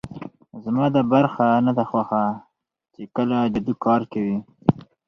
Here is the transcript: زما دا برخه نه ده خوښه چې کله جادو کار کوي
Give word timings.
زما 0.63 0.85
دا 0.95 1.01
برخه 1.13 1.45
نه 1.65 1.71
ده 1.77 1.83
خوښه 1.89 2.23
چې 2.93 3.01
کله 3.15 3.37
جادو 3.53 3.73
کار 3.85 4.01
کوي 4.11 4.37